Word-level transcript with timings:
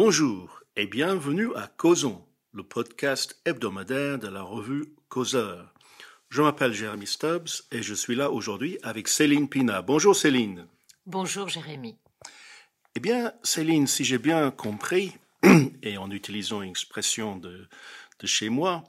Bonjour 0.00 0.60
et 0.76 0.86
bienvenue 0.86 1.52
à 1.56 1.66
Causons, 1.66 2.24
le 2.52 2.62
podcast 2.62 3.36
hebdomadaire 3.44 4.20
de 4.20 4.28
la 4.28 4.42
revue 4.42 4.94
Causeur. 5.08 5.74
Je 6.28 6.40
m'appelle 6.40 6.72
Jérémy 6.72 7.08
Stubbs 7.08 7.64
et 7.72 7.82
je 7.82 7.94
suis 7.94 8.14
là 8.14 8.30
aujourd'hui 8.30 8.78
avec 8.84 9.08
Céline 9.08 9.48
Pina. 9.48 9.82
Bonjour 9.82 10.14
Céline. 10.14 10.68
Bonjour 11.04 11.48
Jérémy. 11.48 11.96
Eh 12.94 13.00
bien, 13.00 13.32
Céline, 13.42 13.88
si 13.88 14.04
j'ai 14.04 14.18
bien 14.18 14.52
compris, 14.52 15.14
et 15.82 15.98
en 15.98 16.12
utilisant 16.12 16.62
une 16.62 16.70
expression 16.70 17.34
de, 17.34 17.66
de 18.20 18.26
chez 18.28 18.50
moi, 18.50 18.84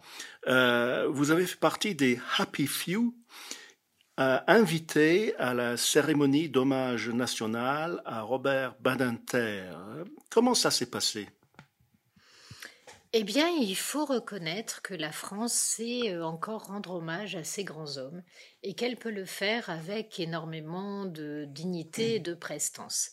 euh, 0.46 1.08
vous 1.10 1.32
avez 1.32 1.48
fait 1.48 1.60
partie 1.60 1.96
des 1.96 2.20
Happy 2.38 2.68
Few 2.68 3.16
invités 4.20 5.34
à 5.38 5.54
la 5.54 5.78
cérémonie 5.78 6.50
d'hommage 6.50 7.08
national 7.08 8.02
à 8.06 8.22
Robert 8.22 8.76
Badinter. 8.82 9.72
Comment 10.30 10.56
ça 10.56 10.72
s'est 10.72 10.90
passé? 10.90 11.30
Eh 13.12 13.24
bien, 13.24 13.48
il 13.48 13.76
faut 13.76 14.06
reconnaître 14.06 14.84
que 14.84 14.94
la 14.94 15.12
France 15.12 15.54
sait 15.54 16.14
euh, 16.14 16.24
encore 16.24 16.68
rendre 16.68 16.92
hommage 16.92 17.36
à 17.36 17.44
ces 17.44 17.64
grands 17.64 17.98
hommes 17.98 18.22
et 18.62 18.76
qu'elle 18.76 18.98
peut 18.98 19.10
le 19.10 19.26
faire 19.26 19.72
avec 19.72 20.20
énormément 20.20 21.06
de 21.06 21.46
dignité 21.48 22.16
et 22.16 22.20
de 22.20 22.36
prestance. 22.36 23.10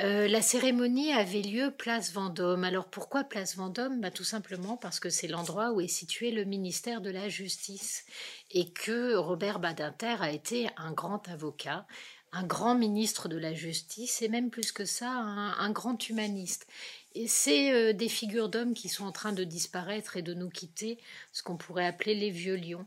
Euh, 0.00 0.26
la 0.26 0.42
cérémonie 0.42 1.12
avait 1.12 1.42
lieu 1.42 1.70
place 1.70 2.12
Vendôme. 2.12 2.64
Alors 2.64 2.86
pourquoi 2.86 3.22
place 3.22 3.56
Vendôme? 3.56 4.00
Bah, 4.00 4.10
Tout 4.10 4.24
simplement 4.24 4.76
parce 4.76 4.98
que 4.98 5.08
c'est 5.08 5.28
l'endroit 5.28 5.70
où 5.70 5.80
est 5.80 5.86
situé 5.88 6.32
le 6.32 6.44
ministère 6.44 7.00
de 7.00 7.10
la 7.10 7.28
Justice 7.28 8.04
et 8.50 8.70
que 8.70 9.14
Robert 9.14 9.60
Badinter 9.60 10.16
a 10.20 10.32
été 10.32 10.68
un 10.76 10.92
grand 10.92 11.28
avocat 11.28 11.86
un 12.34 12.42
grand 12.42 12.74
ministre 12.74 13.28
de 13.28 13.36
la 13.36 13.54
justice 13.54 14.20
et 14.20 14.28
même 14.28 14.50
plus 14.50 14.72
que 14.72 14.84
ça, 14.84 15.08
un, 15.08 15.70
grand 15.70 16.08
humaniste. 16.08 16.66
Et 17.14 17.28
c'est 17.28 17.72
euh, 17.72 17.92
des 17.92 18.08
figures 18.08 18.48
d'hommes 18.48 18.74
qui 18.74 18.88
sont 18.88 19.04
en 19.04 19.12
train 19.12 19.32
de 19.32 19.44
disparaître 19.44 20.16
et 20.16 20.22
de 20.22 20.34
nous 20.34 20.50
quitter, 20.50 20.98
ce 21.32 21.44
qu'on 21.44 21.56
pourrait 21.56 21.86
appeler 21.86 22.14
les 22.16 22.30
vieux 22.30 22.56
lions. 22.56 22.86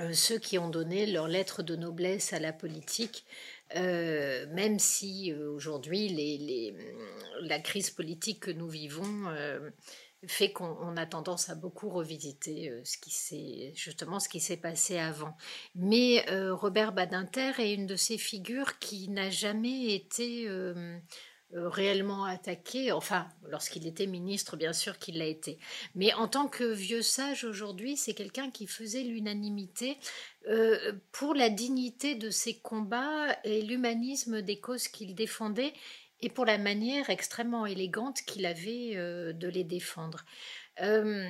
Euh, 0.00 0.14
ceux 0.14 0.38
qui 0.38 0.58
ont 0.58 0.70
donné 0.70 1.06
leur 1.06 1.28
lettre 1.28 1.62
de 1.62 1.76
noblesse 1.76 2.32
à 2.32 2.38
la 2.38 2.52
politique, 2.52 3.26
euh, 3.74 4.46
même 4.52 4.78
si 4.78 5.34
aujourd'hui 5.34 6.08
les, 6.08 6.74
la 7.40 7.58
crise 7.58 7.90
politique 7.90 8.40
que 8.40 8.50
nous 8.50 8.68
vivons 8.68 9.04
fait 10.26 10.50
qu'on 10.52 10.96
a 10.96 11.06
tendance 11.06 11.50
à 11.50 11.54
beaucoup 11.54 11.88
revisiter 11.88 12.70
euh, 12.70 12.80
ce 12.84 12.98
qui 12.98 13.10
s'est 13.10 13.72
justement 13.74 14.18
ce 14.18 14.28
qui 14.28 14.40
s'est 14.40 14.56
passé 14.56 14.98
avant. 14.98 15.36
Mais 15.74 16.24
euh, 16.30 16.54
Robert 16.54 16.92
Badinter 16.92 17.52
est 17.58 17.74
une 17.74 17.86
de 17.86 17.96
ces 17.96 18.18
figures 18.18 18.78
qui 18.78 19.08
n'a 19.08 19.30
jamais 19.30 19.94
été 19.94 20.48
euh, 20.48 20.98
réellement 21.52 22.24
attaqué, 22.24 22.92
enfin 22.92 23.28
lorsqu'il 23.48 23.86
était 23.86 24.06
ministre 24.06 24.56
bien 24.56 24.72
sûr 24.72 24.98
qu'il 24.98 25.18
l'a 25.18 25.26
été, 25.26 25.58
mais 25.94 26.12
en 26.14 26.28
tant 26.28 26.48
que 26.48 26.64
vieux 26.64 27.02
sage 27.02 27.44
aujourd'hui 27.44 27.96
c'est 27.96 28.14
quelqu'un 28.14 28.50
qui 28.50 28.66
faisait 28.66 29.04
l'unanimité 29.04 29.96
pour 31.12 31.34
la 31.34 31.48
dignité 31.48 32.16
de 32.16 32.30
ses 32.30 32.58
combats 32.58 33.36
et 33.44 33.62
l'humanisme 33.62 34.42
des 34.42 34.58
causes 34.58 34.88
qu'il 34.88 35.14
défendait 35.14 35.72
et 36.20 36.30
pour 36.30 36.44
la 36.44 36.58
manière 36.58 37.10
extrêmement 37.10 37.66
élégante 37.66 38.22
qu'il 38.22 38.46
avait 38.46 38.92
euh, 38.94 39.32
de 39.32 39.48
les 39.48 39.64
défendre. 39.64 40.24
Euh, 40.80 41.28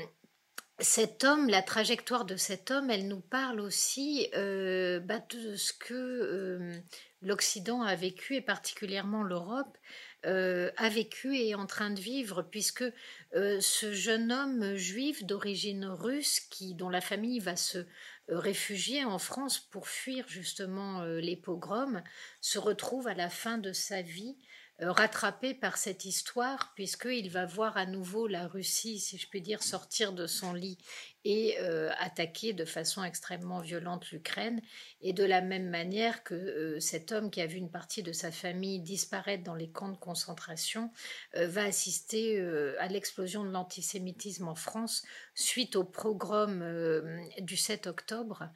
cet 0.78 1.24
homme, 1.24 1.48
la 1.48 1.62
trajectoire 1.62 2.24
de 2.24 2.36
cet 2.36 2.70
homme, 2.70 2.90
elle 2.90 3.08
nous 3.08 3.20
parle 3.20 3.60
aussi 3.60 4.28
euh, 4.34 5.00
bah, 5.00 5.20
de 5.30 5.56
ce 5.56 5.72
que 5.72 6.82
l'Occident 7.22 7.82
a 7.82 7.94
vécu, 7.94 8.36
et 8.36 8.42
particulièrement 8.42 9.22
l'Europe, 9.22 9.78
a 10.24 10.88
vécu 10.88 11.36
et 11.36 11.50
est 11.50 11.54
en 11.54 11.66
train 11.66 11.90
de 11.90 12.00
vivre, 12.00 12.42
puisque 12.42 12.84
ce 13.32 13.92
jeune 13.92 14.32
homme 14.32 14.74
juif 14.74 15.24
d'origine 15.24 15.84
russe, 15.86 16.40
qui, 16.40 16.74
dont 16.74 16.88
la 16.88 17.00
famille 17.00 17.38
va 17.38 17.54
se 17.54 17.86
réfugier 18.28 19.04
en 19.04 19.18
France 19.18 19.60
pour 19.60 19.88
fuir 19.88 20.26
justement 20.28 21.04
les 21.04 21.36
pogroms, 21.36 22.02
se 22.40 22.58
retrouve 22.58 23.06
à 23.06 23.14
la 23.14 23.30
fin 23.30 23.58
de 23.58 23.72
sa 23.72 24.02
vie 24.02 24.36
euh, 24.36 24.65
rattrapé 24.78 25.54
par 25.54 25.78
cette 25.78 26.04
histoire, 26.04 26.72
puisqu'il 26.74 27.30
va 27.30 27.46
voir 27.46 27.76
à 27.78 27.86
nouveau 27.86 28.26
la 28.26 28.46
Russie, 28.46 28.98
si 29.00 29.16
je 29.16 29.26
puis 29.26 29.40
dire, 29.40 29.62
sortir 29.62 30.12
de 30.12 30.26
son 30.26 30.52
lit 30.52 30.76
et 31.24 31.56
euh, 31.60 31.90
attaquer 31.98 32.52
de 32.52 32.64
façon 32.64 33.02
extrêmement 33.02 33.60
violente 33.60 34.10
l'Ukraine. 34.10 34.60
Et 35.00 35.12
de 35.12 35.24
la 35.24 35.40
même 35.40 35.70
manière 35.70 36.24
que 36.24 36.34
euh, 36.34 36.78
cet 36.78 37.10
homme 37.10 37.30
qui 37.30 37.40
a 37.40 37.46
vu 37.46 37.56
une 37.56 37.70
partie 37.70 38.02
de 38.02 38.12
sa 38.12 38.30
famille 38.30 38.80
disparaître 38.80 39.44
dans 39.44 39.54
les 39.54 39.70
camps 39.70 39.88
de 39.88 39.96
concentration 39.96 40.90
va 41.34 41.64
assister 41.64 42.38
à 42.78 42.88
l'explosion 42.88 43.44
de 43.44 43.50
l'antisémitisme 43.50 44.48
en 44.48 44.54
France 44.54 45.04
suite 45.34 45.76
au 45.76 45.84
pogrom 45.84 47.02
du 47.40 47.56
7 47.56 47.86
octobre, 47.86 48.50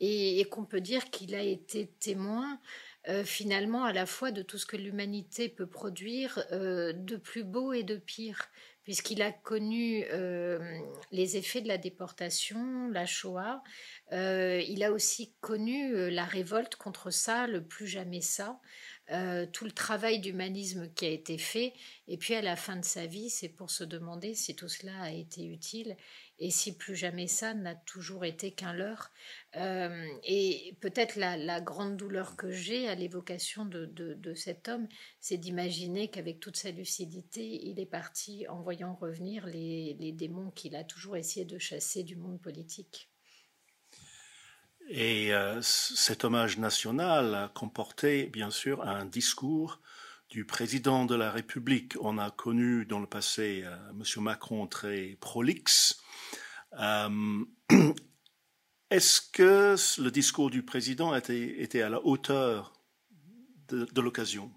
et 0.00 0.44
qu'on 0.50 0.64
peut 0.64 0.80
dire 0.80 1.10
qu'il 1.10 1.34
a 1.34 1.42
été 1.42 1.86
témoin 2.00 2.60
euh, 3.08 3.24
finalement 3.24 3.84
à 3.84 3.92
la 3.92 4.06
fois 4.06 4.30
de 4.30 4.42
tout 4.42 4.58
ce 4.58 4.66
que 4.66 4.76
l'humanité 4.76 5.48
peut 5.48 5.66
produire 5.66 6.44
euh, 6.52 6.92
de 6.92 7.16
plus 7.16 7.42
beau 7.42 7.72
et 7.72 7.82
de 7.82 7.96
pire, 7.96 8.48
puisqu'il 8.84 9.22
a 9.22 9.32
connu 9.32 10.04
euh, 10.12 10.78
les 11.10 11.36
effets 11.36 11.60
de 11.60 11.68
la 11.68 11.78
déportation, 11.78 12.88
la 12.90 13.04
Shoah, 13.04 13.62
il 14.12 14.84
a 14.84 14.92
aussi 14.92 15.34
connu 15.40 16.10
la 16.10 16.24
révolte 16.24 16.76
contre 16.76 17.10
ça, 17.10 17.46
le 17.46 17.64
plus 17.64 17.86
jamais 17.86 18.20
ça, 18.20 18.60
tout 19.52 19.64
le 19.64 19.72
travail 19.72 20.20
d'humanisme 20.20 20.88
qui 20.94 21.04
a 21.06 21.10
été 21.10 21.36
fait, 21.36 21.74
et 22.08 22.16
puis 22.16 22.34
à 22.34 22.42
la 22.42 22.56
fin 22.56 22.76
de 22.76 22.84
sa 22.84 23.06
vie, 23.06 23.30
c'est 23.30 23.48
pour 23.48 23.70
se 23.70 23.84
demander 23.84 24.34
si 24.34 24.54
tout 24.54 24.68
cela 24.68 24.98
a 25.02 25.10
été 25.10 25.44
utile 25.44 25.96
et 26.42 26.50
si 26.50 26.76
plus 26.76 26.96
jamais 26.96 27.28
ça 27.28 27.54
n'a 27.54 27.76
toujours 27.76 28.24
été 28.24 28.50
qu'un 28.50 28.72
leurre. 28.72 29.10
Euh, 29.56 30.08
et 30.24 30.74
peut-être 30.80 31.14
la, 31.14 31.60
grande 31.60 31.96
douleur 31.96 32.34
que 32.36 32.50
j'ai 32.50 32.88
à 32.88 32.96
l'évocation 32.96 33.64
de, 33.64 34.34
cet 34.34 34.68
homme, 34.68 34.88
c'est 35.20 35.36
d'imaginer 35.36 36.08
qu'avec 36.08 36.40
toute 36.40 36.56
sa 36.56 36.72
lucidité, 36.72 37.64
il 37.64 37.78
est 37.78 37.86
parti 37.86 38.48
en 38.48 38.60
voyant 38.60 38.94
revenir 38.94 39.46
les, 39.46 40.12
démons 40.12 40.50
qu'il 40.50 40.74
a 40.74 40.82
toujours 40.82 41.16
essayé 41.16 41.46
de 41.46 41.58
chasser 41.58 42.02
du 42.02 42.16
monde 42.16 42.40
politique. 42.40 43.11
Et 44.94 45.32
euh, 45.32 45.62
cet 45.62 46.22
hommage 46.22 46.58
national 46.58 47.34
a 47.34 47.48
comporté, 47.48 48.26
bien 48.26 48.50
sûr, 48.50 48.82
un 48.82 49.06
discours 49.06 49.80
du 50.28 50.44
président 50.44 51.06
de 51.06 51.14
la 51.14 51.30
République. 51.30 51.94
On 52.02 52.18
a 52.18 52.30
connu 52.30 52.84
dans 52.84 53.00
le 53.00 53.06
passé 53.06 53.62
euh, 53.64 53.74
M. 53.90 54.22
Macron 54.22 54.66
très 54.66 55.16
prolixe, 55.18 56.02
euh, 56.78 57.42
est-ce 58.90 59.22
que 59.22 59.76
le 60.02 60.10
discours 60.10 60.50
du 60.50 60.62
président 60.62 61.14
était, 61.14 61.62
était 61.62 61.80
à 61.80 61.88
la 61.88 62.04
hauteur 62.04 62.74
de, 63.68 64.00
l'occasion? 64.02 64.52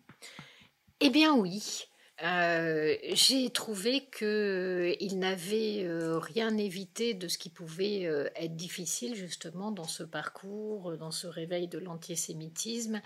Eh 1.00 1.10
bien 1.10 1.34
oui. 1.34 1.86
Euh, 2.24 2.96
j'ai 3.12 3.50
trouvé 3.50 4.08
qu'il 4.10 5.20
n'avait 5.20 5.84
euh, 5.84 6.18
rien 6.18 6.58
évité 6.58 7.14
de 7.14 7.28
ce 7.28 7.38
qui 7.38 7.50
pouvait 7.50 8.04
être 8.36 8.56
difficile 8.56 9.16
justement 9.16 9.72
dans 9.72 9.88
ce 9.88 10.04
parcours, 10.04 10.98
dans 10.98 11.12
ce 11.12 11.28
réveil 11.28 11.68
de 11.68 11.78
l'antisémitisme. 11.78 13.02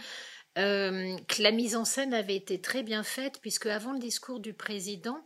que 0.55 1.41
la 1.41 1.51
mise 1.51 1.75
en 1.75 1.85
scène 1.85 2.13
avait 2.13 2.35
été 2.35 2.59
très 2.61 2.83
bien 2.83 3.03
faite 3.03 3.39
puisque 3.41 3.67
avant 3.67 3.93
le 3.93 3.99
discours 3.99 4.39
du 4.39 4.53
président, 4.53 5.25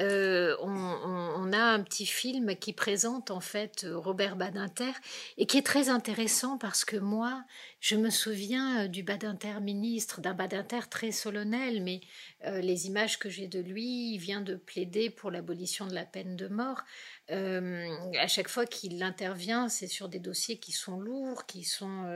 euh, 0.00 0.56
on, 0.60 1.52
a 1.52 1.58
un 1.58 1.82
petit 1.82 2.06
film 2.06 2.54
qui 2.56 2.72
présente 2.72 3.30
en 3.30 3.40
fait 3.40 3.84
Robert 3.92 4.36
Badinter 4.36 4.92
et 5.36 5.46
qui 5.46 5.58
est 5.58 5.66
très 5.66 5.88
intéressant 5.88 6.58
parce 6.58 6.84
que 6.84 6.96
moi, 6.96 7.44
je 7.80 7.96
me 7.96 8.08
souviens 8.08 8.84
euh, 8.84 8.88
du 8.88 9.02
Badinter 9.02 9.60
ministre, 9.60 10.20
d'un 10.20 10.32
Badinter 10.32 10.80
très 10.88 11.10
solennel, 11.10 11.82
mais 11.82 12.00
euh, 12.46 12.60
les 12.60 12.86
images 12.86 13.18
que 13.18 13.28
j'ai 13.28 13.48
de 13.48 13.58
lui, 13.58 14.14
il 14.14 14.18
vient 14.18 14.40
de 14.40 14.54
plaider 14.54 15.10
pour 15.10 15.30
l'abolition 15.30 15.86
de 15.86 15.94
la 15.94 16.04
peine 16.04 16.36
de 16.36 16.48
mort. 16.48 16.82
à 17.28 18.26
chaque 18.26 18.48
fois 18.48 18.66
qu'il 18.66 19.02
intervient, 19.02 19.68
c'est 19.68 19.86
sur 19.86 20.08
des 20.08 20.18
dossiers 20.18 20.58
qui 20.58 20.72
sont 20.72 20.98
lourds, 20.98 21.46
qui 21.46 21.64
sont 21.64 22.06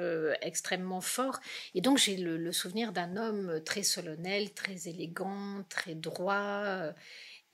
extrêmement 0.41 1.01
forts. 1.01 1.41
Et 1.75 1.81
donc 1.81 1.99
j'ai 1.99 2.17
le, 2.17 2.37
le, 2.37 2.53
souvenir 2.53 2.93
d'un 2.93 3.17
homme 3.17 3.61
très 3.65 3.83
solennel, 3.83 4.53
très 4.53 4.89
élégant, 4.89 5.65
très 5.69 5.95
droit. 5.95 6.93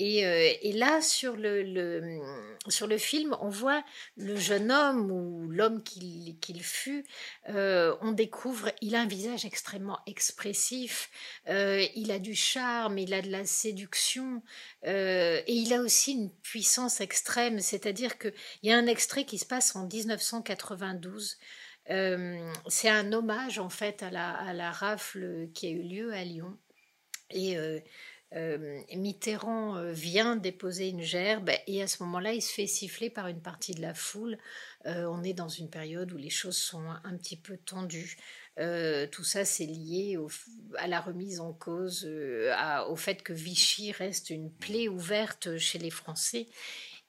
Euh, 0.01 0.53
et, 0.63 0.73
là, 0.73 1.03
sur 1.03 1.37
le, 1.37 2.21
sur 2.69 2.87
le 2.87 2.97
film, 2.97 3.37
on 3.41 3.49
voit 3.49 3.85
le 4.17 4.37
jeune 4.37 4.73
homme 4.73 5.11
ou 5.11 5.49
l'homme 5.51 5.83
qu'il 5.83 6.63
fut, 6.63 7.05
euh, 7.51 7.95
on 8.01 8.13
découvre, 8.13 8.71
il 8.81 8.95
a 8.95 9.03
un 9.03 9.07
visage 9.07 9.45
extrêmement 9.45 9.99
expressif, 10.07 11.11
euh, 11.49 11.85
il 11.95 12.11
a 12.13 12.19
du 12.19 12.35
charme, 12.35 12.99
il 12.99 13.13
a 13.13 13.21
de 13.21 13.31
la 13.31 13.45
séduction, 13.45 14.43
et 14.85 15.45
il 15.47 15.73
a 15.75 15.81
aussi 15.81 16.13
une 16.13 16.31
puissance 16.43 17.01
extrême, 17.01 17.61
c'est-à-dire 17.61 18.19
qu'il 18.19 18.33
y 18.63 18.73
a 18.73 18.79
un 18.79 18.87
extrait 18.87 19.25
qui 19.25 19.39
se 19.39 19.47
passe 19.47 19.77
en 19.77 19.87
1992. 19.87 21.39
C'est 22.69 22.89
un 22.89 23.13
hommage 23.13 23.59
en 23.59 23.69
fait 23.69 24.03
à 24.03 24.11
la, 24.11 24.31
à 24.31 24.53
la 24.55 24.71
rafle 24.71 25.49
qui 25.55 25.67
a 25.67 25.71
eu 25.71 25.83
lieu 25.83 26.13
à 26.15 26.25
Lyon. 26.25 26.57
Et 27.33 27.57
Mitterrand 28.33 29.91
vient 29.93 30.37
déposer 30.37 30.89
une 30.89 31.03
gerbe 31.03 31.51
et 31.67 31.83
à 31.83 31.87
ce 31.87 32.03
moment-là, 32.05 32.33
il 32.33 32.43
se 32.43 32.53
fait 32.53 32.67
siffler 32.67 33.11
par 33.11 33.27
une 33.27 33.41
partie 33.41 33.75
de 33.75 33.83
la 33.83 33.95
foule. 33.95 34.39
on 34.85 35.23
est 35.23 35.35
dans 35.35 35.49
une 35.49 35.69
période 35.69 36.13
où 36.13 36.17
les 36.17 36.31
choses 36.31 36.57
sont 36.57 36.85
un 37.05 37.17
petit 37.17 37.37
peu 37.37 37.57
tendues. 37.57 38.17
tout 39.11 39.25
ça, 39.25 39.45
c'est 39.45 39.67
lié 39.67 40.17
à 40.79 40.87
la 40.87 41.01
remise 41.01 41.41
en 41.41 41.53
cause, 41.53 42.09
au 42.89 42.97
fait 42.97 43.23
que 43.23 43.33
Vichy 43.33 43.93
reste 43.93 44.31
une 44.31 44.53
plaie 44.53 44.89
ouverte 44.89 45.57
chez 45.59 45.79
les 45.79 45.91
Français. 45.91 46.47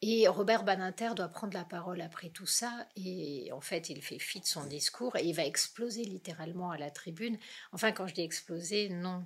Et 0.03 0.27
Robert 0.27 0.63
Baninter 0.63 1.11
doit 1.15 1.27
prendre 1.27 1.53
la 1.53 1.63
parole 1.63 2.01
après 2.01 2.29
tout 2.29 2.47
ça, 2.47 2.87
et 2.95 3.51
en 3.51 3.61
fait, 3.61 3.91
il 3.91 4.01
fait 4.01 4.17
fi 4.17 4.39
de 4.39 4.47
son 4.47 4.65
discours, 4.65 5.15
et 5.15 5.23
il 5.23 5.33
va 5.33 5.45
exploser 5.45 6.03
littéralement 6.03 6.71
à 6.71 6.79
la 6.79 6.89
tribune. 6.89 7.37
Enfin, 7.71 7.91
quand 7.91 8.07
je 8.07 8.15
dis 8.15 8.21
exploser, 8.21 8.89
non. 8.89 9.23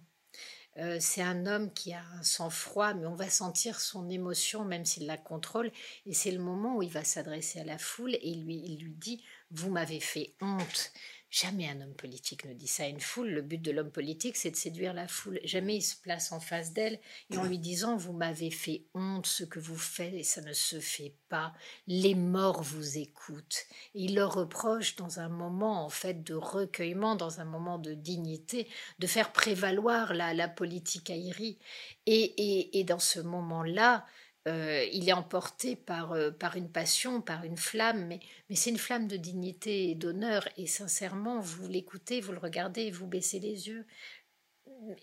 Euh, 0.77 0.97
c'est 0.99 1.21
un 1.21 1.45
homme 1.45 1.71
qui 1.73 1.93
a 1.93 2.01
un 2.19 2.23
sang-froid, 2.23 2.93
mais 2.93 3.05
on 3.05 3.15
va 3.15 3.29
sentir 3.29 3.79
son 3.79 4.09
émotion 4.09 4.65
même 4.65 4.85
s'il 4.85 5.05
la 5.05 5.17
contrôle. 5.17 5.71
Et 6.05 6.13
c'est 6.13 6.31
le 6.31 6.39
moment 6.39 6.77
où 6.77 6.83
il 6.83 6.91
va 6.91 7.03
s'adresser 7.03 7.59
à 7.59 7.63
la 7.63 7.77
foule 7.77 8.15
et 8.15 8.35
lui, 8.35 8.61
il 8.65 8.83
lui 8.83 8.93
dit 8.93 9.23
Vous 9.51 9.71
m'avez 9.71 9.99
fait 9.99 10.35
honte. 10.41 10.91
Jamais 11.35 11.67
un 11.67 11.81
homme 11.81 11.95
politique 11.95 12.45
ne 12.45 12.53
dit 12.53 12.69
ça 12.69 12.83
à 12.83 12.87
une 12.87 13.01
foule. 13.01 13.27
Le 13.27 13.41
but 13.41 13.61
de 13.61 13.71
l'homme 13.71 13.91
politique, 13.91 14.37
c'est 14.37 14.51
de 14.51 14.55
séduire 14.55 14.93
la 14.93 15.05
foule. 15.05 15.41
Jamais 15.43 15.75
il 15.75 15.81
se 15.81 15.97
place 15.97 16.31
en 16.31 16.39
face 16.39 16.71
d'elle 16.71 16.97
et 17.29 17.37
en 17.37 17.43
lui 17.43 17.59
disant 17.59 17.97
Vous 17.97 18.13
m'avez 18.13 18.49
fait 18.51 18.85
honte 18.93 19.25
ce 19.25 19.43
que 19.43 19.59
vous 19.59 19.75
faites 19.75 20.13
et 20.13 20.23
ça 20.23 20.39
ne 20.39 20.53
se 20.53 20.79
fait 20.79 21.13
pas. 21.27 21.53
Les 21.87 22.15
morts 22.15 22.63
vous 22.63 22.97
écoutent. 22.99 23.65
il 23.93 24.15
leur 24.15 24.33
reproche 24.33 24.95
dans 24.95 25.19
un 25.19 25.27
moment 25.27 25.83
en 25.83 25.89
fait 25.89 26.23
de 26.23 26.35
recueillement, 26.35 27.17
dans 27.17 27.41
un 27.41 27.45
moment 27.45 27.79
de 27.79 27.93
dignité, 27.93 28.69
de 28.99 29.07
faire 29.07 29.33
prévaloir 29.33 30.13
la, 30.13 30.47
politique 30.47 31.09
aérie. 31.09 31.57
Et, 32.05 32.21
et, 32.37 32.79
et 32.79 32.85
dans 32.85 32.99
ce 32.99 33.19
moment-là, 33.19 34.05
euh, 34.47 34.85
il 34.93 35.09
est 35.09 35.13
emporté 35.13 35.75
par, 35.75 36.11
euh, 36.11 36.29
par 36.29 36.55
une 36.55 36.69
passion, 36.69 37.19
par 37.19 37.43
une 37.45 37.57
flamme, 37.57 38.05
mais, 38.05 38.19
mais 38.49 38.55
c'est 38.55 38.69
une 38.69 38.77
flamme 38.77 39.07
de 39.07 39.17
dignité 39.17 39.89
et 39.89 39.95
d'honneur. 39.95 40.47
Et 40.57 40.67
sincèrement, 40.67 41.39
vous 41.39 41.67
l'écoutez, 41.67 42.21
vous 42.21 42.31
le 42.31 42.37
regardez, 42.37 42.91
vous 42.91 43.07
baissez 43.07 43.39
les 43.39 43.67
yeux, 43.67 43.87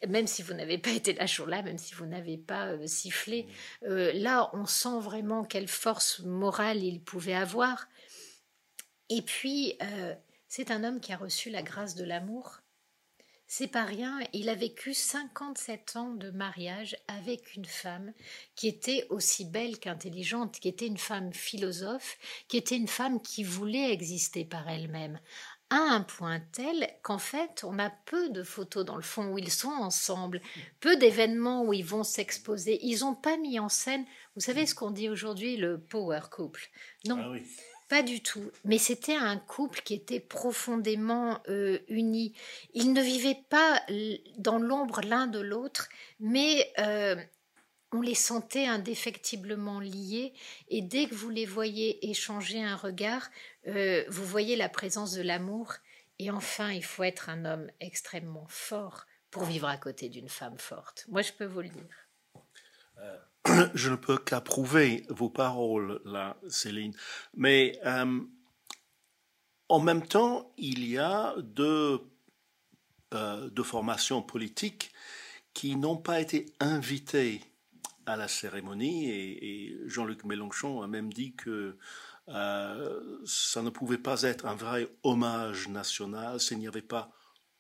même 0.09 0.29
si 0.29 0.43
vous 0.43 0.55
n'avez 0.55 0.79
pas 0.79 0.91
été 0.95 1.15
là 1.15 1.27
jour-là, 1.27 1.63
même 1.63 1.79
si 1.79 1.95
vous 1.95 2.07
n'avez 2.07 2.39
pas 2.39 2.69
euh, 2.69 2.87
sifflé. 2.87 3.49
Mmh. 3.83 4.11
là, 4.15 4.51
on 4.53 4.67
sent 4.67 5.01
vraiment 5.01 5.45
quelle 5.45 5.69
force 5.69 6.21
morale 6.21 6.83
il 6.83 7.01
pouvait 7.03 7.35
avoir. 7.35 7.89
Et 9.09 9.23
puis, 9.23 9.77
c'est 10.49 10.71
un 10.71 10.85
homme 10.85 11.01
qui 11.01 11.13
a 11.13 11.19
reçu 11.19 11.51
la 11.51 11.63
grâce 11.63 11.97
de 11.97 12.05
l'amour 12.05 12.62
c'est 13.55 13.69
pas 13.69 13.85
rien, 13.85 14.19
il 14.33 14.49
a 14.49 14.55
vécu 14.55 14.95
57 14.95 15.97
ans 15.97 16.15
de 16.15 16.31
mariage 16.31 16.97
avec 17.07 17.55
une 17.55 17.67
femme 17.67 18.15
qui 18.57 18.67
était 18.67 19.07
aussi 19.11 19.45
belle 19.45 19.79
qu'intelligente, 19.79 20.59
qui 20.59 20.69
était 20.69 20.87
une 20.87 20.97
femme 20.97 21.35
philosophe, 21.35 22.17
qui 22.49 22.57
était 22.57 22.79
une 22.79 22.89
femme 22.89 23.21
qui 23.21 23.45
voulait 23.45 23.93
exister 23.93 24.47
par 24.47 24.67
elle-même, 24.71 25.21
à 25.69 25.77
un 25.77 26.01
point 26.01 26.41
tel 26.53 26.89
qu'en 27.03 27.19
fait, 27.19 27.63
on 27.63 27.79
a 27.79 27.91
peu 27.91 28.31
de 28.31 28.43
photos 28.43 28.87
dans 28.87 28.97
le 28.97 29.03
fond 29.03 29.35
où 29.35 29.39
ils 29.39 29.53
sont 29.53 29.69
ensemble, 29.69 30.41
peu 30.81 30.97
d'événements 30.97 31.63
où 31.63 31.75
ils 31.75 31.85
vont 31.85 32.05
s'exposer. 32.05 32.79
Ils 32.83 33.01
n'ont 33.01 33.15
pas 33.15 33.37
mis 33.37 33.59
en 33.59 33.69
scène, 33.69 34.07
vous 34.35 34.41
savez 34.41 34.65
ce 34.65 34.75
qu'on 34.75 34.93
dit 34.93 35.11
aujourd'hui, 35.11 35.59
le 35.59 35.79
power 35.79 36.23
couple? 36.31 36.71
Non. 37.05 37.19
Ah 37.21 37.39
pas 37.93 38.03
du 38.03 38.23
tout. 38.23 38.51
Mais 38.65 38.79
c'était 38.79 39.17
un 39.17 39.37
couple 39.37 39.83
qui 39.83 39.93
était 39.93 40.19
profondément 40.19 41.43
euh, 41.49 41.79
uni. 41.89 42.33
Ils 42.73 42.95
ne 42.95 43.03
vivaient 43.03 43.45
pas 43.51 43.83
dans 44.39 44.59
l'ombre 44.59 45.03
l'un 45.03 45.27
de 45.27 45.41
l'autre, 45.41 45.91
mais 46.19 46.73
euh, 46.79 47.17
on 47.93 48.01
les 48.01 48.15
sentait 48.15 48.65
indéfectiblement 48.65 49.79
liés. 49.79 50.33
Et 50.69 50.81
dès 50.81 51.07
que 51.07 51.15
vous 51.15 51.29
les 51.29 51.45
voyez 51.45 52.09
échanger 52.09 52.65
un 52.65 52.77
regard, 52.77 53.29
euh, 53.67 54.07
vous 54.09 54.25
voyez 54.25 54.57
la 54.57 54.71
présence 54.71 55.13
de 55.13 55.21
l'amour. 55.21 55.75
Et 56.19 56.31
enfin, 56.31 56.73
il 56.73 56.85
faut 56.85 57.03
être 57.03 57.29
un 57.29 57.45
homme 57.45 57.71
extrêmement 57.81 58.47
fort 58.49 59.05
pour 59.31 59.45
vivre 59.45 59.69
à 59.69 59.77
côté 59.77 60.09
d'une 60.09 60.31
femme 60.31 60.57
forte. 60.57 61.05
Moi, 61.11 61.21
je 61.21 61.33
peux 61.35 61.45
vous 61.45 61.61
le 61.61 61.69
dire. 61.69 62.09
je 63.75 63.91
ne 63.91 63.97
peux 63.97 64.19
qu'approuver 64.19 65.05
vos 65.09 65.29
paroles 65.29 66.01
là, 66.05 66.37
Céline. 66.49 66.95
Mais 67.35 67.79
euh, 67.85 68.21
en 69.69 69.81
même 69.81 70.07
temps, 70.07 70.53
il 70.59 70.87
y 70.89 70.99
a 70.99 71.35
deux, 71.39 72.01
euh, 73.15 73.63
formations 73.65 74.23
politiques 74.23 74.93
qui 75.55 75.77
n'ont 75.77 75.97
pas 75.97 76.21
été 76.21 76.47
invitées 76.61 77.43
à 78.07 78.17
la 78.17 78.29
cérémonie 78.29 79.11
et, 79.11 79.79
Jean-Luc 79.87 80.25
Mélenchon 80.25 80.83
a 80.83 80.87
même 80.87 81.13
dit 81.13 81.35
que 81.35 81.77
euh, 82.29 83.21
ça 83.25 83.63
ne 83.63 83.71
pouvait 83.71 83.99
pas 83.99 84.23
être 84.23 84.47
un 84.47 84.55
vrai 84.55 84.89
hommage 85.03 85.69
national 85.69 86.41
s'il 86.41 86.59
n'y 86.59 86.69
avait 86.69 86.81
pas 86.83 87.11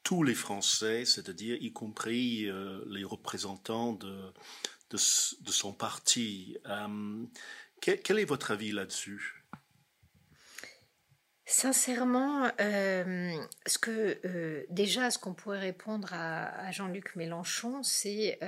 tous 0.02 0.23
les 0.23 0.35
Français, 0.35 1.05
c'est-à-dire 1.05 1.56
y 1.61 1.73
compris 1.73 2.49
les 2.87 3.05
représentants 3.05 3.93
de, 3.93 4.32
de, 4.93 5.50
son 5.50 5.73
parti. 5.73 6.59
Euh, 6.67 7.25
quel, 7.81 8.19
est 8.19 8.25
votre 8.25 8.53
avis 8.53 8.73
là-dessus? 8.73 9.44
Sincèrement, 11.44 12.50
euh, 12.61 13.33
ce 13.67 13.77
que 13.77 14.19
euh, 14.25 14.65
déjà, 14.71 15.11
ce 15.11 15.19
qu'on 15.19 15.35
pourrait 15.35 15.59
répondre 15.59 16.09
à, 16.12 16.71
Jean-Luc 16.71 17.15
Mélenchon, 17.17 17.83
c'est 17.83 18.39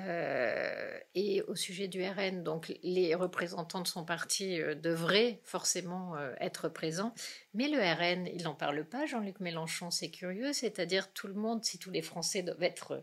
et 1.14 1.42
au 1.42 1.54
sujet 1.54 1.88
du 1.88 2.02
RN, 2.02 2.42
donc 2.42 2.72
les 2.82 3.14
représentants 3.14 3.82
de 3.82 3.88
son 3.88 4.04
parti 4.04 4.58
devraient 4.82 5.40
forcément 5.42 6.16
être 6.40 6.68
présents, 6.68 7.14
mais 7.52 7.68
le 7.68 7.78
RN, 7.78 8.26
il 8.26 8.44
n'en 8.44 8.54
parle 8.54 8.84
pas. 8.84 9.04
Jean-Luc 9.06 9.40
Mélenchon, 9.40 9.90
c'est 9.90 10.10
curieux, 10.10 10.52
c'est-à-dire 10.52 11.12
tout 11.12 11.26
le 11.26 11.34
monde, 11.34 11.64
si 11.64 11.78
tous 11.78 11.90
les 11.90 12.02
Français 12.02 12.42
doivent 12.42 12.62
être 12.62 13.02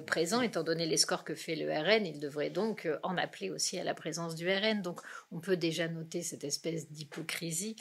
présent, 0.00 0.40
étant 0.40 0.62
donné 0.62 0.86
les 0.86 0.96
scores 0.96 1.24
que 1.24 1.34
fait 1.34 1.56
le 1.56 1.70
RN, 1.70 2.06
il 2.06 2.20
devrait 2.20 2.50
donc 2.50 2.86
euh, 2.86 2.98
en 3.02 3.16
appeler 3.16 3.50
aussi 3.50 3.78
à 3.78 3.84
la 3.84 3.94
présence 3.94 4.34
du 4.34 4.48
RN. 4.48 4.82
Donc 4.82 5.00
on 5.32 5.40
peut 5.40 5.56
déjà 5.56 5.88
noter 5.88 6.22
cette 6.22 6.44
espèce 6.44 6.90
d'hypocrisie. 6.90 7.76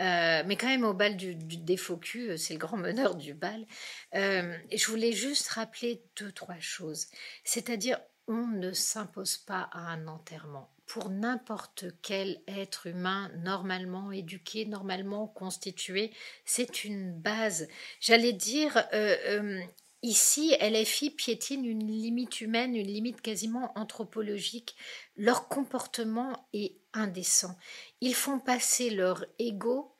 Euh, 0.00 0.42
mais 0.46 0.56
quand 0.56 0.68
même, 0.68 0.84
au 0.84 0.94
bal 0.94 1.16
du, 1.16 1.34
du 1.34 1.56
des 1.56 1.76
c'est 1.76 2.54
le 2.54 2.58
grand 2.58 2.76
meneur 2.76 3.14
du 3.14 3.34
bal. 3.34 3.64
je 4.12 4.86
voulais 4.86 5.12
juste 5.12 5.48
rappeler 5.48 6.02
deux, 6.18 6.32
trois 6.32 6.58
choses. 6.58 7.06
C'est-à-dire, 7.44 7.98
on 8.28 8.46
ne 8.46 8.72
s'impose 8.72 9.36
pas 9.36 9.68
à 9.72 9.78
un 9.78 10.08
enterrement 10.08 10.70
pour 10.86 11.10
n'importe 11.10 11.84
quel 12.02 12.40
être 12.46 12.86
humain 12.86 13.30
normalement 13.38 14.12
éduqué, 14.12 14.66
normalement 14.66 15.26
constitué. 15.26 16.12
C'est 16.44 16.84
une 16.84 17.12
base. 17.12 17.68
J'allais 18.00 18.32
dire, 18.32 18.84
Ici, 20.06 20.54
LFI 20.60 21.10
piétine 21.10 21.64
une 21.64 21.90
limite 21.90 22.40
humaine, 22.40 22.76
une 22.76 22.86
limite 22.86 23.20
quasiment 23.20 23.76
anthropologique. 23.76 24.76
Leur 25.16 25.48
comportement 25.48 26.46
est 26.52 26.76
indécent. 26.92 27.58
Ils 28.00 28.14
font 28.14 28.38
passer 28.38 28.90
leur 28.90 29.24
ego 29.40 29.96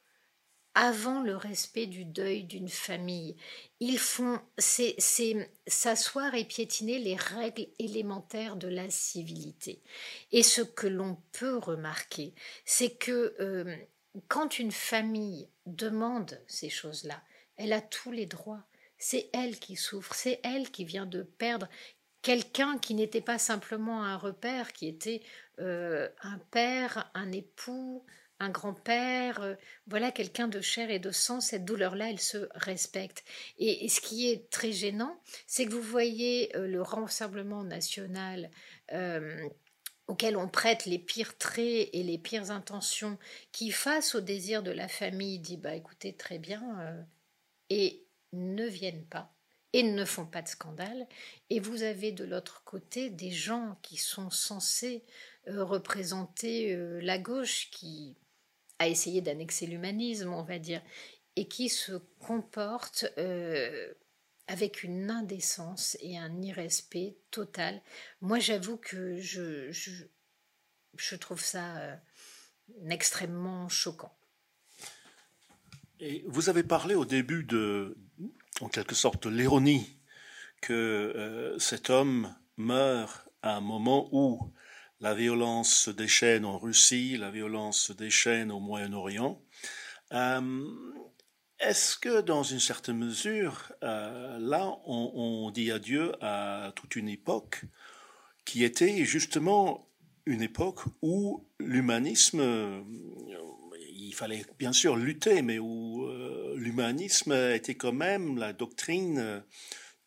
avant 0.75 1.23
le 1.23 1.35
respect 1.35 1.87
du 1.87 2.05
deuil 2.05 2.45
d'une 2.45 2.69
famille. 2.69 3.35
Ils 3.81 3.99
font 3.99 4.39
c'est 4.59 4.95
s'asseoir 5.67 6.37
et 6.37 6.45
piétiner 6.45 7.01
les 7.01 7.17
règles 7.17 7.67
élémentaires 7.81 8.55
de 8.55 8.69
la 8.69 8.89
civilité. 8.89 9.83
Et 10.31 10.45
ce 10.45 10.63
que 10.63 10.87
l'on 10.87 11.19
peut 11.33 11.57
remarquer, 11.57 12.33
c'est 12.65 12.97
que 12.97 13.35
euh, 13.41 13.77
quand 14.29 14.61
une 14.61 14.71
famille 14.71 15.49
demande 15.67 16.41
ces 16.47 16.71
choses-là, 16.71 17.21
elle 17.57 17.73
a 17.73 17.81
tous 17.81 18.13
les 18.13 18.27
droits 18.27 18.69
c'est 18.99 19.31
elle 19.33 19.59
qui 19.59 19.77
souffre, 19.77 20.15
c'est 20.15 20.41
elle 20.43 20.71
qui 20.71 20.85
vient 20.85 21.07
de 21.07 21.23
perdre 21.23 21.69
quelqu'un 22.27 22.77
qui 22.79 22.95
n'était 22.95 23.21
pas 23.21 23.39
simplement 23.39 24.03
un 24.03 24.17
repère, 24.17 24.73
qui 24.73 24.89
était 24.89 25.23
euh, 25.61 26.09
un 26.23 26.39
père, 26.51 27.09
un 27.15 27.31
époux, 27.31 28.05
un 28.41 28.51
grand-père, 28.51 29.41
euh, 29.43 29.55
voilà 29.87 30.11
quelqu'un 30.11 30.49
de 30.49 30.61
chair 30.61 30.91
et 30.91 30.99
de 30.99 31.13
sang, 31.13 31.41
cette 31.41 31.65
douleur-là, 31.65 32.11
elle 32.11 32.19
se 32.19 32.49
respecte. 32.57 33.23
Et, 33.59 33.89
ce 33.89 34.01
qui 34.01 34.29
est 34.29 34.51
très 34.51 34.73
gênant, 34.73 35.21
c'est 35.47 35.67
que 35.67 35.71
vous 35.71 35.81
voyez 35.81 36.55
euh, 36.57 36.67
le 36.67 36.83
rassemblement 36.83 37.63
national 37.63 38.51
auquel 40.09 40.37
on 40.37 40.49
prête 40.49 40.85
les 40.87 40.99
pires 40.99 41.39
traits 41.39 41.91
et 41.93 42.03
les 42.03 42.19
pires 42.19 42.51
intentions, 42.51 43.19
qui 43.53 43.71
face 43.71 44.17
au 44.17 44.21
désir 44.21 44.65
de 44.65 44.73
la 44.73 44.89
famille 44.89 45.39
dit 45.39 45.57
bah 45.57 45.75
écoutez 45.75 46.13
très 46.13 46.39
bien, 46.39 47.07
et 47.71 48.06
ne 48.37 48.67
viennent 48.67 49.07
pas 49.07 49.37
et 49.77 49.83
ne 49.83 50.05
font 50.07 50.25
pas 50.25 50.41
de 50.41 50.49
scandale. 50.49 51.07
Et 51.51 51.61
vous 51.61 51.83
avez 51.83 52.11
de 52.11 52.25
l'autre 52.25 52.63
côté 52.65 53.11
des 53.11 53.31
gens 53.31 53.79
qui 53.83 53.99
sont 53.99 54.31
censés 54.31 55.05
euh, 55.49 55.63
représenter 55.63 56.75
euh, 56.75 56.99
la 57.03 57.19
gauche 57.19 57.71
qui 57.71 58.17
a 58.79 58.89
essayé 58.89 59.21
d'annexer 59.21 59.67
l'humanisme, 59.67 60.33
on 60.33 60.43
va 60.43 60.59
dire, 60.59 60.83
et 61.37 61.47
qui 61.47 61.69
se 61.69 61.93
comportent 62.19 63.05
euh, 63.19 63.93
avec 64.47 64.83
une 64.83 65.11
indécence 65.11 65.99
et 66.01 66.17
un 66.17 66.41
irrespect 66.41 67.19
total. 67.31 67.83
Moi, 68.23 68.39
j'avoue 68.39 68.79
que 68.79 69.19
je, 69.19 69.71
je, 69.71 71.17
trouve 71.17 71.43
ça 71.43 72.01
extrêmement 72.89 73.69
choquant. 73.69 74.17
Et 76.01 76.25
vous 76.27 76.49
avez 76.49 76.63
parlé 76.63 76.95
au 76.95 77.05
début 77.05 77.45
de, 77.45 77.97
en 78.61 78.69
quelque 78.69 78.95
sorte, 78.95 79.27
l'ironie 79.27 79.99
que 80.61 80.73
euh, 80.73 81.59
cet 81.59 81.91
homme 81.91 82.35
meurt 82.57 83.29
à 83.43 83.57
un 83.57 83.61
moment 83.61 84.09
où 84.13 84.53
la 85.01 85.15
violence 85.15 85.75
se 85.75 85.91
déchaîne 85.91 86.45
en 86.45 86.59
Russie, 86.59 87.17
la 87.17 87.31
violence 87.31 87.79
se 87.79 87.93
déchaîne 87.93 88.51
au 88.51 88.61
Moyen-Orient. 88.61 89.41
Euh, 90.13 90.65
est-ce 91.59 91.97
que 91.97 92.21
dans 92.21 92.43
une 92.43 92.61
certaine 92.61 92.99
mesure, 92.99 93.73
euh, 93.83 94.39
là, 94.39 94.77
on, 94.87 95.51
dit 95.51 95.71
adieu 95.71 96.13
à 96.23 96.73
toute 96.77 96.97
une 96.97 97.09
époque 97.09 97.63
qui 98.45 98.65
était 98.65 99.05
justement 99.05 99.89
une 100.27 100.43
époque 100.43 100.81
où 101.03 101.47
l'humanisme, 101.59 102.85
il 103.99 104.15
fallait 104.15 104.45
bien 104.59 104.73
sûr 104.73 104.97
lutter, 104.97 105.43
mais 105.43 105.59
où 105.59 106.05
euh, 106.05 106.55
l'humanisme 106.57 107.33
était 107.33 107.75
quand 107.75 107.93
même 107.93 108.39
la 108.39 108.53
doctrine 108.53 109.43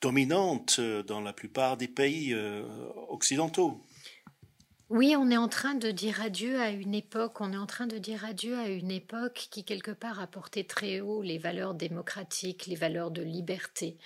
dominante 0.02 0.80
dans 0.80 1.20
la 1.20 1.34
plupart 1.34 1.76
des 1.76 1.90
pays 1.90 2.34
occidentaux. 3.10 3.82
Oui, 4.90 5.16
on 5.16 5.30
est 5.30 5.38
en 5.38 5.48
train 5.48 5.76
de 5.76 5.92
dire 5.92 6.20
adieu 6.20 6.60
à 6.60 6.72
une 6.72 6.96
époque, 6.96 7.42
on 7.42 7.54
est 7.54 7.58
en 7.58 7.68
train 7.68 7.86
de 7.86 8.00
dire 8.00 8.26
adieu 8.26 8.58
à 8.58 8.68
une 8.70 8.90
époque 8.90 9.48
qui 9.52 9.64
quelque 9.64 9.92
part 9.92 10.20
a 10.20 10.26
porté 10.26 10.64
très 10.64 11.00
haut 11.00 11.22
les 11.22 11.38
valeurs 11.38 11.76
démocratiques, 11.76 12.66
les 12.66 12.76
valeurs 12.76 13.12
de 13.12 13.22
liberté, 13.22 13.98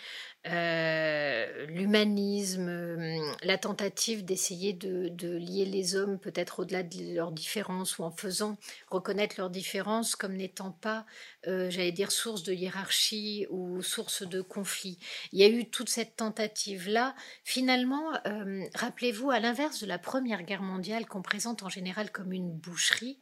euh, 0.46 1.66
l'humanisme, 1.68 2.68
hum, 2.68 3.36
la 3.44 3.58
tentative 3.58 4.26
d'essayer 4.26 4.74
de, 4.74 5.08
lier 5.38 5.64
les 5.66 5.96
hommes 5.96 6.20
peut-être 6.20 6.60
au-delà 6.60 6.84
de 6.84 7.16
leurs 7.16 7.32
différences 7.32 7.98
ou 7.98 8.04
en 8.04 8.12
faisant 8.12 8.58
reconnaître 8.90 9.36
leurs 9.38 9.50
différences 9.50 10.18
comme 10.18 10.36
n'étant 10.36 10.72
pas, 10.72 11.06
euh, 11.48 11.70
j'allais 11.70 11.94
dire, 11.94 12.12
source 12.12 12.44
de 12.44 12.52
hiérarchie 12.52 13.48
ou 13.52 13.82
source 13.82 14.28
de 14.28 14.42
conflit. 14.42 15.00
Il 15.32 15.40
y 15.40 15.44
a 15.44 15.48
eu 15.48 15.66
toute 15.70 15.88
cette 15.88 16.18
tentative-là. 16.18 17.16
Finalement, 17.46 18.04
hum, 18.26 18.66
rappelez-vous, 18.76 19.32
à 19.32 19.40
l'inverse 19.40 19.80
de 19.80 19.88
la 19.88 19.98
Première 19.98 20.44
Guerre 20.44 20.62
mondiale 20.62 20.73
qu'on 21.08 21.22
présente 21.22 21.64
en 21.64 21.70
général 21.70 22.12
comme 22.12 22.34
une 22.34 22.52
boucherie, 22.52 23.20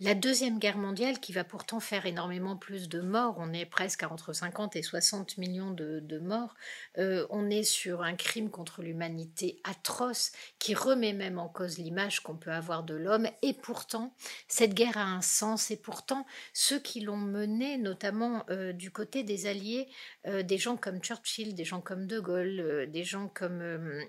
la 0.00 0.14
Deuxième 0.14 0.58
Guerre 0.58 0.76
mondiale, 0.76 1.18
qui 1.18 1.32
va 1.32 1.44
pourtant 1.44 1.80
faire 1.80 2.06
énormément 2.06 2.56
plus 2.56 2.88
de 2.88 3.00
morts, 3.00 3.36
on 3.38 3.52
est 3.52 3.66
presque 3.66 4.02
à 4.02 4.10
entre 4.10 4.32
50 4.32 4.76
et 4.76 4.82
60 4.82 5.38
millions 5.38 5.70
de, 5.70 6.18
morts, 6.18 6.54
euh, 6.98 7.26
on 7.30 7.50
est 7.50 7.62
sur 7.62 8.02
un 8.02 8.14
crime 8.14 8.50
contre 8.50 8.82
l'humanité 8.82 9.60
atroce 9.64 10.32
qui 10.58 10.74
remet 10.74 11.12
même 11.12 11.38
en 11.38 11.48
cause 11.48 11.78
l'image 11.78 12.20
qu'on 12.20 12.36
peut 12.36 12.52
avoir 12.52 12.82
de 12.82 12.94
l'homme. 12.94 13.28
Et 13.42 13.54
pourtant, 13.54 14.14
cette 14.48 14.74
guerre 14.74 14.98
a 14.98 15.04
un 15.04 15.22
sens. 15.22 15.70
Et 15.70 15.76
pourtant, 15.76 16.26
ceux 16.52 16.78
qui 16.78 17.00
l'ont 17.00 17.16
menée, 17.16 17.76
notamment 17.78 18.44
euh, 18.50 18.72
du 18.72 18.90
côté 18.90 19.22
des 19.22 19.46
Alliés, 19.46 19.88
euh, 20.26 20.42
des 20.42 20.58
gens 20.58 20.76
comme 20.76 21.00
Churchill, 21.00 21.54
des 21.54 21.64
gens 21.64 21.80
comme 21.80 22.06
De 22.06 22.20
Gaulle, 22.20 22.88
des 22.90 23.04
gens 23.04 23.28
comme... 23.28 24.06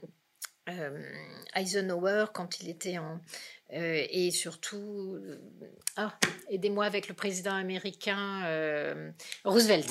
Eisenhower 1.55 2.27
quand 2.33 2.59
il 2.61 2.69
était 2.69 2.97
en, 2.97 3.19
euh, 3.73 4.05
et 4.09 4.31
surtout, 4.31 5.17
euh, 5.23 5.39
ah, 5.95 6.13
aidez-moi 6.49 6.85
avec 6.85 7.07
le 7.07 7.13
président 7.13 7.53
américain 7.53 8.43
euh, 8.45 9.11
Roosevelt. 9.45 9.87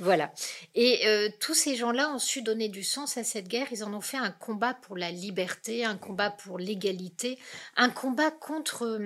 Voilà. 0.00 0.32
Et 0.74 1.04
tous 1.38 1.54
ces 1.54 1.76
gens-là 1.76 2.10
ont 2.10 2.18
su 2.18 2.42
donner 2.42 2.68
du 2.68 2.82
sens 2.82 3.16
à 3.16 3.24
cette 3.24 3.48
guerre. 3.48 3.68
Ils 3.70 3.84
en 3.84 3.94
ont 3.94 4.00
fait 4.00 4.16
un 4.16 4.30
combat 4.30 4.74
pour 4.74 4.96
la 4.96 5.10
liberté, 5.10 5.84
un 5.84 5.96
combat 5.96 6.30
pour 6.30 6.58
l'égalité, 6.58 7.38
un 7.76 7.90
combat 7.90 8.30
contre 8.30 9.00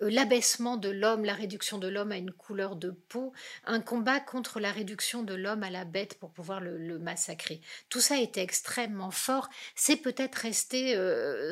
l'abaissement 0.00 0.76
de 0.76 0.88
l'homme, 0.88 1.24
la 1.24 1.34
réduction 1.34 1.78
de 1.78 1.88
l'homme 1.88 2.12
à 2.12 2.16
une 2.16 2.32
couleur 2.32 2.76
de 2.76 2.90
peau, 2.90 3.32
un 3.64 3.80
combat 3.80 4.20
contre 4.20 4.60
la 4.60 4.72
réduction 4.72 5.22
de 5.22 5.34
l'homme 5.34 5.62
à 5.62 5.70
la 5.70 5.84
bête 5.84 6.18
pour 6.18 6.30
pouvoir 6.30 6.60
le, 6.60 6.78
le 6.78 6.98
massacrer. 6.98 7.60
Tout 7.88 8.00
ça 8.00 8.18
était 8.18 8.42
extrêmement 8.42 9.10
fort. 9.10 9.48
C'est 9.74 9.96
peut-être 9.96 10.36
resté 10.36 10.94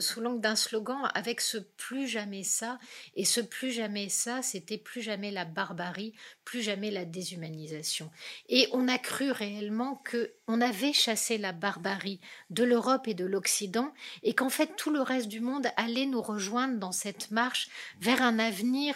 sous 0.01 0.21
l'angle 0.21 0.41
d'un 0.41 0.57
slogan 0.57 1.11
avec 1.15 1.41
ce 1.41 1.59
plus 1.59 2.16
jamais 2.17 2.43
ça. 2.43 2.79
Et 3.15 3.25
ce 3.25 3.41
plus 3.41 3.73
jamais 3.73 4.09
ça, 4.09 4.43
c'était 4.43 4.79
plus 4.79 5.03
jamais 5.03 5.31
la 5.31 5.45
barbarie, 5.45 6.15
plus 6.45 6.63
jamais 6.63 6.91
la 6.91 7.05
déshumanisation. 7.05 8.11
Et 8.49 8.69
on 8.73 8.89
a 8.89 8.99
cru 8.99 9.31
réellement 9.31 9.97
que 9.97 10.33
on 10.49 10.61
avait 10.61 10.93
chassé 10.93 11.39
la 11.39 11.53
barbarie 11.53 12.21
de 12.51 12.65
l'Europe 12.65 13.07
et 13.09 13.15
de 13.15 13.25
l'Occident 13.25 13.93
et 14.23 14.35
qu'en 14.35 14.49
fait 14.49 14.77
tout 14.77 14.91
le 14.91 15.03
reste 15.03 15.29
du 15.29 15.41
monde 15.41 15.67
allait 15.77 16.07
nous 16.07 16.23
rejoindre 16.23 16.79
dans 16.79 16.93
cette 16.93 17.31
marche 17.31 17.69
vers 18.01 18.23
un 18.23 18.39
avenir 18.39 18.95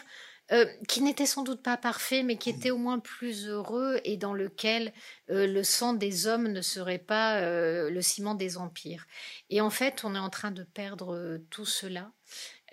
euh, 0.53 0.67
qui 0.89 1.01
n'était 1.01 1.27
sans 1.27 1.45
doute 1.45 1.63
pas 1.63 1.77
parfait, 1.77 2.25
mais 2.25 2.37
qui 2.37 2.51
était 2.51 2.73
au 2.73 2.77
moins 2.77 2.99
plus 2.99 3.47
heureux 3.47 4.01
et 4.03 4.17
dans 4.17 4.35
lequel 4.35 4.93
euh, 5.31 5.47
le 5.47 5.63
sang 5.63 5.93
des 5.93 6.27
hommes 6.27 6.49
ne 6.49 6.61
serait 6.61 6.99
pas 6.99 7.37
euh, 7.37 7.89
le 7.89 8.03
ciment 8.03 8.35
des 8.35 8.59
empires. 8.59 9.07
Et 9.49 9.61
en 9.61 9.71
fait, 9.71 10.03
on 10.03 10.17
est 10.17 10.19
en 10.19 10.31
train 10.31 10.51
de 10.51 10.65
perdre 10.65 11.39
tout 11.51 11.67
cela. 11.67 12.11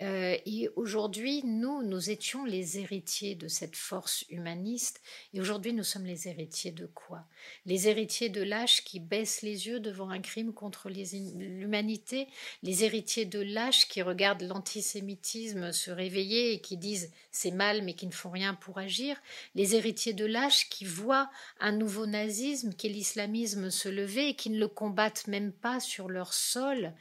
Euh, 0.00 0.36
et 0.46 0.68
aujourd'hui, 0.76 1.42
nous, 1.44 1.82
nous 1.82 2.10
étions 2.10 2.44
les 2.44 2.78
héritiers 2.78 3.34
de 3.34 3.48
cette 3.48 3.76
force 3.76 4.24
humaniste. 4.30 5.00
Et 5.34 5.40
aujourd'hui, 5.40 5.72
nous 5.72 5.82
sommes 5.82 6.06
les 6.06 6.28
héritiers 6.28 6.70
de 6.70 6.86
quoi? 6.86 7.24
Les 7.66 7.88
héritiers 7.88 8.28
de 8.28 8.42
lâches 8.42 8.84
qui 8.84 9.00
baissent 9.00 9.42
les 9.42 9.66
yeux 9.66 9.80
devant 9.80 10.10
un 10.10 10.20
crime 10.20 10.52
contre 10.52 10.88
l'humanité. 10.88 12.28
Les 12.62 12.84
héritiers 12.84 13.24
de 13.24 13.40
lâches 13.40 13.88
qui 13.88 14.02
regardent 14.02 14.42
l'antisémitisme 14.42 15.72
se 15.72 15.90
réveiller 15.90 16.52
et 16.52 16.60
qui 16.60 16.76
disent 16.76 17.10
c'est 17.32 17.50
mal 17.50 17.82
mais 17.82 17.94
qui 17.94 18.06
ne 18.06 18.12
font 18.12 18.30
rien 18.30 18.54
pour 18.54 18.78
agir. 18.78 19.16
Les 19.54 19.74
héritiers 19.74 20.12
de 20.12 20.26
lâches 20.26 20.68
qui 20.68 20.84
voient 20.84 21.30
un 21.58 21.72
nouveau 21.72 22.06
nazisme, 22.06 22.72
qui 22.72 22.86
est 22.86 22.90
l'islamisme, 22.90 23.70
se 23.70 23.88
lever 23.88 24.28
et 24.28 24.34
qui 24.34 24.50
ne 24.50 24.58
le 24.58 24.68
combattent 24.68 25.26
même 25.26 25.52
pas 25.52 25.80
sur 25.80 26.08
leur 26.08 26.32
sol. 26.34 26.92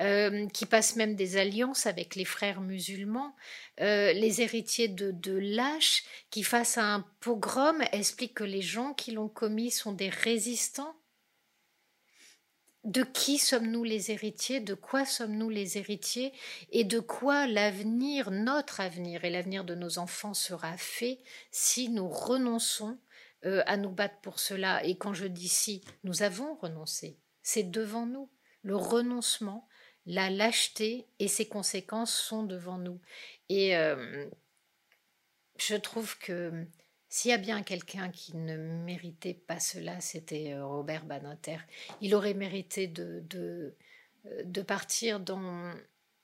Euh, 0.00 0.48
qui 0.48 0.64
passent 0.64 0.96
même 0.96 1.16
des 1.16 1.36
alliances 1.36 1.84
avec 1.84 2.14
les 2.14 2.24
frères 2.24 2.62
musulmans, 2.62 3.36
euh, 3.82 4.14
les 4.14 4.40
héritiers 4.40 4.88
de, 4.88 5.10
de 5.10 5.36
lâches, 5.36 6.04
qui 6.30 6.42
face 6.44 6.78
à 6.78 6.94
un 6.94 7.00
pogrom 7.20 7.82
expliquent 7.92 8.36
que 8.36 8.44
les 8.44 8.62
gens 8.62 8.94
qui 8.94 9.10
l'ont 9.10 9.28
commis 9.28 9.70
sont 9.70 9.92
des 9.92 10.08
résistants. 10.08 10.96
De 12.84 13.02
qui 13.02 13.36
sommes-nous 13.36 13.84
les 13.84 14.10
héritiers? 14.10 14.60
De 14.60 14.72
quoi 14.72 15.04
sommes-nous 15.04 15.50
les 15.50 15.76
héritiers? 15.76 16.32
Et 16.70 16.84
de 16.84 16.98
quoi 16.98 17.46
l'avenir, 17.46 18.30
notre 18.30 18.80
avenir 18.80 19.26
et 19.26 19.30
l'avenir 19.30 19.62
de 19.62 19.74
nos 19.74 19.98
enfants 19.98 20.32
sera 20.32 20.74
fait 20.78 21.20
si 21.50 21.90
nous 21.90 22.08
renonçons 22.08 22.98
euh, 23.44 23.62
à 23.66 23.76
nous 23.76 23.90
battre 23.90 24.20
pour 24.22 24.40
cela? 24.40 24.82
Et 24.86 24.96
quand 24.96 25.12
je 25.12 25.26
dis 25.26 25.50
si, 25.50 25.84
nous 26.02 26.22
avons 26.22 26.54
renoncé. 26.54 27.18
C'est 27.42 27.70
devant 27.70 28.06
nous. 28.06 28.30
Le 28.62 28.76
renoncement, 28.76 29.68
la 30.06 30.30
lâcheté 30.30 31.06
et 31.18 31.28
ses 31.28 31.46
conséquences 31.46 32.14
sont 32.14 32.42
devant 32.42 32.78
nous. 32.78 33.00
Et 33.48 33.76
euh, 33.76 34.26
je 35.58 35.76
trouve 35.76 36.18
que 36.18 36.66
s'il 37.08 37.30
y 37.30 37.34
a 37.34 37.38
bien 37.38 37.62
quelqu'un 37.62 38.10
qui 38.10 38.36
ne 38.36 38.56
méritait 38.56 39.34
pas 39.34 39.60
cela, 39.60 40.00
c'était 40.00 40.54
euh, 40.54 40.66
Robert 40.66 41.04
Badinter. 41.04 41.58
Il 42.00 42.14
aurait 42.14 42.34
mérité 42.34 42.86
de, 42.86 43.24
euh, 43.34 43.70
de 44.44 44.62
partir 44.62 45.20
dans, 45.20 45.72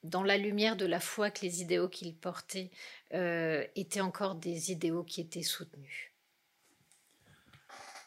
dans 0.02 0.22
la 0.22 0.38
lumière 0.38 0.76
de 0.76 0.86
la 0.86 1.00
foi 1.00 1.30
que 1.30 1.42
les 1.42 1.60
idéaux 1.60 1.88
qu'il 1.88 2.16
portait 2.16 2.70
étaient 3.10 4.00
encore 4.00 4.34
des 4.34 4.70
idéaux 4.70 5.02
qui 5.02 5.20
étaient 5.20 5.42
soutenus. 5.42 6.12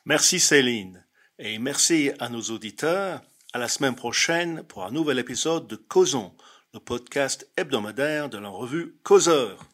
Merci 0.05 0.39
Céline 0.39 1.05
et 1.37 1.59
merci 1.59 2.11
à 2.19 2.29
nos 2.29 2.41
auditeurs. 2.41 3.21
À 3.53 3.59
la 3.59 3.67
semaine 3.67 3.95
prochaine 3.95 4.63
pour 4.63 4.85
un 4.85 4.91
nouvel 4.91 5.19
épisode 5.19 5.67
de 5.67 5.75
Causons, 5.75 6.31
le 6.73 6.79
podcast 6.79 7.51
hebdomadaire 7.57 8.29
de 8.29 8.37
la 8.37 8.47
revue 8.47 8.95
Causeur. 9.03 9.65